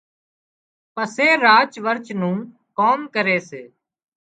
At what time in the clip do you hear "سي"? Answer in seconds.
3.49-3.63